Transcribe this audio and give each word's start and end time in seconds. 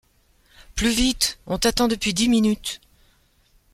Plus 0.73 0.89
vite! 0.95 1.37
On 1.45 1.59
t’attend 1.59 1.87
depuis 1.87 2.15
dix 2.15 2.27
minutes! 2.27 2.81